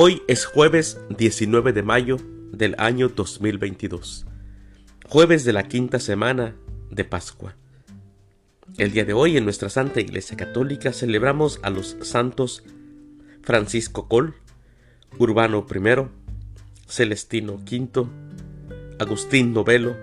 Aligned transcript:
Hoy 0.00 0.22
es 0.28 0.44
jueves 0.44 1.00
19 1.08 1.72
de 1.72 1.82
mayo 1.82 2.18
del 2.52 2.76
año 2.78 3.08
2022, 3.08 4.26
jueves 5.08 5.44
de 5.44 5.52
la 5.52 5.64
quinta 5.64 5.98
semana 5.98 6.54
de 6.88 7.02
Pascua. 7.02 7.56
El 8.76 8.92
día 8.92 9.04
de 9.04 9.12
hoy 9.12 9.36
en 9.36 9.42
nuestra 9.42 9.68
Santa 9.70 9.98
Iglesia 9.98 10.36
Católica 10.36 10.92
celebramos 10.92 11.58
a 11.64 11.70
los 11.70 11.96
santos 12.02 12.62
Francisco 13.42 14.06
Col, 14.06 14.36
Urbano 15.18 15.66
I, 15.68 16.06
Celestino 16.86 17.54
V, 17.54 18.06
Agustín 19.00 19.52
Novelo, 19.52 19.96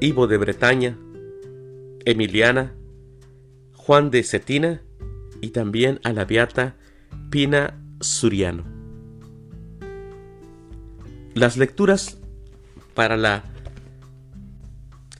Ivo 0.00 0.26
de 0.26 0.38
Bretaña, 0.38 0.96
Emiliana, 2.06 2.72
Juan 3.74 4.10
de 4.10 4.22
Cetina 4.22 4.80
y 5.42 5.50
también 5.50 6.00
a 6.02 6.14
la 6.14 6.24
beata 6.24 6.76
Pina 7.28 7.78
Suriano. 8.00 8.71
Las 11.34 11.56
lecturas 11.56 12.18
para 12.94 13.16
la 13.16 13.44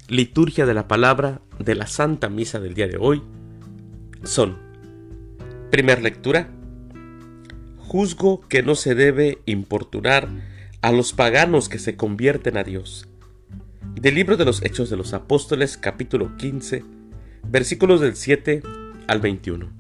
liturgia 0.09 0.67
de 0.67 0.75
la 0.75 0.87
palabra 0.87 1.41
de 1.59 1.75
la 1.75 1.87
Santa 1.87 2.29
Misa 2.29 2.61
del 2.61 2.75
día 2.75 2.87
de 2.87 2.99
hoy 2.99 3.23
son, 4.23 4.59
primer 5.71 6.03
lectura, 6.03 6.51
juzgo 7.79 8.47
que 8.47 8.63
no 8.63 8.75
se 8.75 8.95
debe 8.95 9.39
importunar 9.47 10.29
a 10.83 10.93
los 10.93 11.15
paganos 11.15 11.71
que 11.71 11.79
se 11.79 11.97
convierten 11.97 12.59
a 12.59 12.65
Dios. 12.65 13.09
Del 13.95 14.15
libro 14.15 14.37
de 14.37 14.45
los 14.45 14.63
Hechos 14.63 14.91
de 14.91 14.99
los 14.99 15.15
Apóstoles, 15.15 15.79
capítulo 15.79 16.37
15, 16.37 16.85
versículos 17.49 18.03
del 18.03 18.17
7 18.17 18.63
al 19.07 19.21
21. 19.21 19.71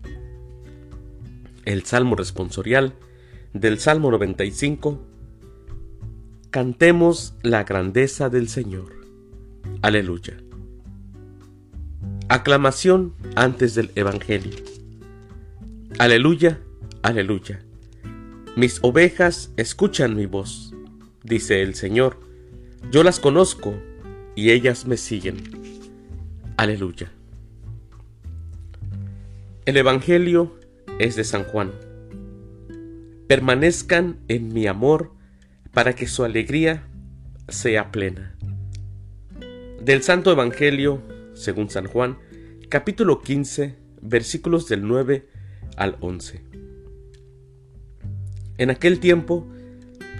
El 1.66 1.84
Salmo 1.84 2.16
responsorial 2.16 2.94
del 3.52 3.78
Salmo 3.78 4.10
95 4.10 5.11
Cantemos 6.52 7.34
la 7.42 7.64
grandeza 7.64 8.28
del 8.28 8.46
Señor. 8.46 8.92
Aleluya. 9.80 10.36
Aclamación 12.28 13.14
antes 13.36 13.74
del 13.74 13.90
Evangelio. 13.94 14.62
Aleluya, 15.98 16.60
aleluya. 17.00 17.62
Mis 18.54 18.80
ovejas 18.82 19.50
escuchan 19.56 20.14
mi 20.14 20.26
voz, 20.26 20.74
dice 21.22 21.62
el 21.62 21.74
Señor. 21.74 22.20
Yo 22.90 23.02
las 23.02 23.18
conozco 23.18 23.72
y 24.36 24.50
ellas 24.50 24.86
me 24.86 24.98
siguen. 24.98 25.38
Aleluya. 26.58 27.10
El 29.64 29.78
Evangelio 29.78 30.54
es 30.98 31.16
de 31.16 31.24
San 31.24 31.44
Juan. 31.44 31.72
Permanezcan 33.26 34.18
en 34.28 34.52
mi 34.52 34.66
amor 34.66 35.21
para 35.72 35.94
que 35.94 36.06
su 36.06 36.24
alegría 36.24 36.86
sea 37.48 37.90
plena. 37.90 38.36
Del 39.80 40.02
Santo 40.02 40.30
Evangelio, 40.30 41.02
según 41.34 41.70
San 41.70 41.86
Juan, 41.86 42.18
capítulo 42.68 43.22
15, 43.22 43.76
versículos 44.00 44.68
del 44.68 44.86
9 44.86 45.28
al 45.76 45.96
11. 46.00 46.42
En 48.58 48.70
aquel 48.70 49.00
tiempo, 49.00 49.48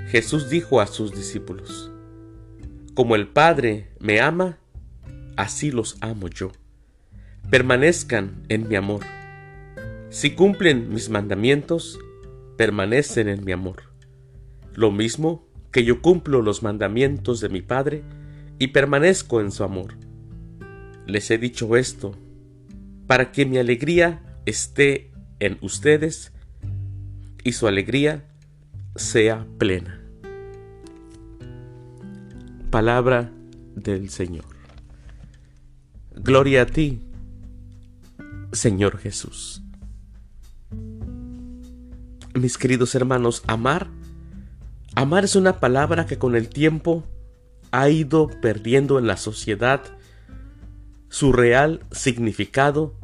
Jesús 0.09 0.49
dijo 0.49 0.81
a 0.81 0.87
sus 0.87 1.13
discípulos, 1.13 1.91
Como 2.95 3.15
el 3.15 3.29
Padre 3.29 3.91
me 4.01 4.21
ama, 4.21 4.59
así 5.37 5.71
los 5.71 5.99
amo 6.01 6.29
yo. 6.29 6.51
Permanezcan 7.51 8.43
en 8.49 8.69
mi 8.69 8.77
amor. 8.77 9.03
Si 10.09 10.31
cumplen 10.31 10.93
mis 10.93 11.11
mandamientos, 11.11 11.99
permanecen 12.57 13.29
en 13.29 13.45
mi 13.45 13.53
amor 13.53 13.92
lo 14.75 14.91
mismo 14.91 15.47
que 15.71 15.85
yo 15.85 16.03
cumplo 16.03 16.43
los 16.43 16.63
mandamientos 16.63 17.41
de 17.41 17.49
mi 17.49 17.63
Padre 17.63 18.03
y 18.59 18.69
permanezco 18.69 19.41
en 19.41 19.51
su 19.51 19.65
amor. 19.65 19.95
Les 21.07 21.31
he 21.31 21.39
dicho 21.39 21.77
esto 21.77 22.15
para 23.07 23.33
que 23.33 23.47
mi 23.47 23.59
alegría 23.59 24.23
esté 24.47 25.11
en 25.41 25.59
ustedes 25.61 26.33
y 27.43 27.53
su 27.53 27.67
alegría 27.67 28.25
sea 28.97 29.47
plena. 29.59 30.01
Palabra 32.71 33.33
del 33.75 34.09
Señor. 34.11 34.45
Gloria 36.15 36.63
a 36.63 36.67
ti, 36.67 37.01
Señor 38.53 38.99
Jesús. 38.99 39.63
Mis 42.35 42.57
queridos 42.57 42.95
hermanos, 42.95 43.43
amar 43.47 43.91
Amar 44.95 45.25
es 45.25 45.37
una 45.37 45.59
palabra 45.59 46.05
que 46.05 46.19
con 46.19 46.37
el 46.37 46.51
tiempo 46.51 47.05
ha 47.71 47.89
ido 47.89 48.29
perdiendo 48.43 48.99
en 48.99 49.07
la 49.07 49.17
sociedad 49.17 49.83
su 51.09 51.33
real 51.33 51.81
significado 51.91 52.95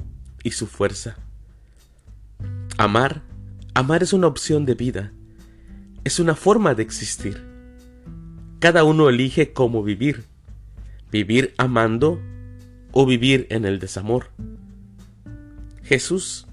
y 0.43 0.51
su 0.51 0.67
fuerza. 0.67 1.17
Amar, 2.77 3.23
amar 3.73 4.03
es 4.03 4.13
una 4.13 4.27
opción 4.27 4.67
de 4.67 4.75
vida, 4.75 5.13
es 6.05 6.21
una 6.21 6.35
forma 6.35 6.75
de 6.75 6.83
existir. 6.83 7.43
Cada 8.59 8.85
uno 8.85 9.09
elige 9.09 9.55
cómo 9.55 9.83
vivir, 9.83 10.25
vivir 11.11 11.55
amando 11.57 12.21
o 12.93 13.07
vivir 13.07 13.47
en 13.49 13.65
el 13.65 13.79
desamor. 13.79 14.27
Jesús, 15.85 16.47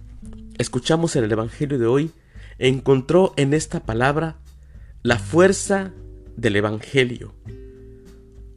escuchamos 0.57 1.17
en 1.17 1.25
el 1.25 1.31
Evangelio 1.34 1.78
de 1.78 1.88
hoy, 1.88 2.12
encontró 2.57 3.34
en 3.35 3.53
esta 3.53 3.81
palabra 3.81 4.38
la 5.05 5.19
fuerza 5.19 5.93
del 6.35 6.55
Evangelio. 6.55 7.35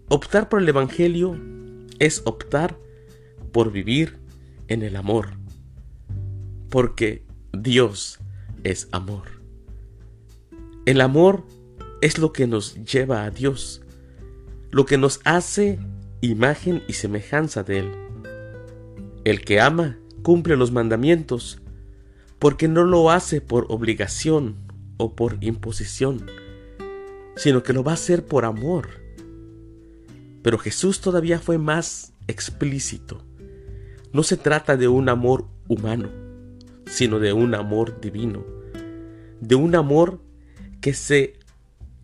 Optar 0.09 0.48
por 0.48 0.62
el 0.62 0.69
Evangelio 0.70 1.38
es 1.98 2.22
optar 2.25 2.78
por 3.53 3.70
vivir 3.70 4.19
en 4.69 4.82
el 4.82 4.97
amor, 4.97 5.28
porque 6.70 7.22
Dios 7.53 8.20
es 8.64 8.88
amor. 8.92 9.42
El 10.86 11.03
amor 11.03 11.44
es 12.00 12.16
lo 12.16 12.32
que 12.32 12.47
nos 12.47 12.82
lleva 12.82 13.25
a 13.25 13.30
Dios, 13.30 13.82
lo 14.70 14.86
que 14.86 14.97
nos 14.97 15.20
hace 15.25 15.78
imagen 16.22 16.82
y 16.88 16.94
semejanza 16.94 17.62
de 17.62 17.80
Él. 17.80 17.92
El 19.25 19.44
que 19.44 19.60
ama 19.60 19.98
cumple 20.22 20.56
los 20.56 20.72
mandamientos, 20.72 21.60
porque 22.38 22.69
no 22.69 22.84
lo 22.84 23.10
hace 23.10 23.42
por 23.42 23.66
obligación 23.69 24.67
o 24.98 25.14
por 25.16 25.38
imposición, 25.41 26.26
sino 27.36 27.62
que 27.62 27.72
lo 27.72 27.82
va 27.82 27.92
a 27.92 27.94
hacer 27.94 28.26
por 28.26 28.44
amor. 28.44 28.88
Pero 30.42 30.59
Jesús 30.59 31.00
todavía 31.00 31.38
fue 31.38 31.56
más 31.56 32.12
explícito. 32.26 33.25
No 34.12 34.22
se 34.22 34.36
trata 34.36 34.76
de 34.76 34.88
un 34.88 35.09
amor 35.09 35.47
humano, 35.69 36.10
sino 36.86 37.19
de 37.19 37.32
un 37.32 37.54
amor 37.54 38.00
divino, 38.00 38.44
de 39.41 39.54
un 39.54 39.75
amor 39.75 40.20
que 40.81 40.94
se 40.94 41.38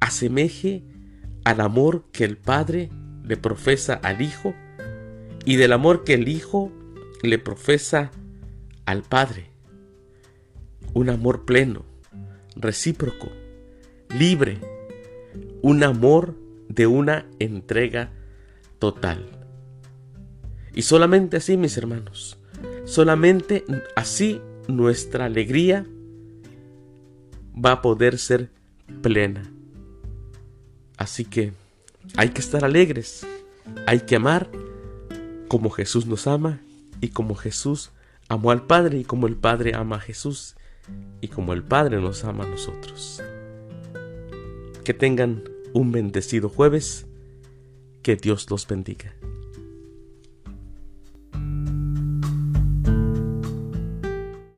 asemeje 0.00 0.84
al 1.44 1.60
amor 1.60 2.04
que 2.12 2.24
el 2.24 2.36
Padre 2.36 2.90
le 3.24 3.36
profesa 3.36 3.94
al 3.94 4.20
Hijo 4.20 4.54
y 5.44 5.56
del 5.56 5.72
amor 5.72 6.04
que 6.04 6.14
el 6.14 6.28
Hijo 6.28 6.72
le 7.22 7.38
profesa 7.38 8.10
al 8.86 9.02
Padre. 9.02 9.50
Un 10.92 11.10
amor 11.10 11.44
pleno, 11.44 11.84
recíproco, 12.56 13.30
libre, 14.16 14.58
un 15.62 15.82
amor 15.82 16.34
de 16.68 16.86
una 16.86 17.26
entrega 17.38 18.10
total. 18.78 19.24
Y 20.74 20.82
solamente 20.82 21.36
así, 21.36 21.56
mis 21.56 21.76
hermanos, 21.76 22.38
solamente 22.84 23.64
así 23.96 24.40
nuestra 24.68 25.26
alegría 25.26 25.86
va 27.54 27.72
a 27.72 27.82
poder 27.82 28.18
ser 28.18 28.50
plena. 29.02 29.50
Así 30.96 31.24
que 31.24 31.52
hay 32.16 32.30
que 32.30 32.40
estar 32.40 32.64
alegres, 32.64 33.26
hay 33.86 34.00
que 34.00 34.16
amar 34.16 34.50
como 35.48 35.70
Jesús 35.70 36.06
nos 36.06 36.26
ama 36.26 36.60
y 37.00 37.08
como 37.08 37.34
Jesús 37.34 37.90
amó 38.28 38.50
al 38.50 38.66
Padre 38.66 38.98
y 38.98 39.04
como 39.04 39.26
el 39.26 39.36
Padre 39.36 39.74
ama 39.74 39.96
a 39.96 40.00
Jesús 40.00 40.56
y 41.20 41.28
como 41.28 41.52
el 41.52 41.62
Padre 41.62 42.00
nos 42.00 42.24
ama 42.24 42.44
a 42.44 42.48
nosotros. 42.48 43.22
Que 44.84 44.94
tengan 44.94 45.44
un 45.72 45.92
bendecido 45.92 46.48
jueves. 46.48 47.06
Que 48.02 48.16
Dios 48.16 48.50
los 48.50 48.66
bendiga. 48.66 49.14